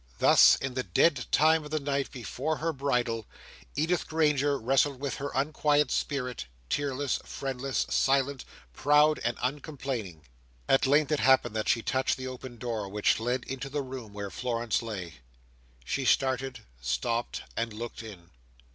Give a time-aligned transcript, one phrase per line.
[0.17, 3.27] Thus, in the dead time of the night before her bridal,
[3.75, 8.43] Edith Granger wrestled with her unquiet spirit, tearless, friendless, silent,
[8.73, 10.23] proud, and uncomplaining.
[10.67, 14.11] At length it happened that she touched the open door which led into the room
[14.11, 15.19] where Florence lay.
[15.85, 18.31] She started, stopped, and looked in.